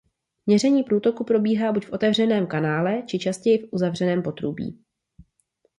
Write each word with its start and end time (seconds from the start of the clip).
Měření 0.45 0.83
průtoku 0.83 1.23
probíhá 1.23 1.71
buď 1.71 1.85
v 1.85 1.91
otevřeném 1.93 2.47
kanále 2.47 3.03
či 3.07 3.19
častěji 3.19 3.57
v 3.57 3.69
uzavřeném 3.73 4.23
potrubí. 4.23 4.79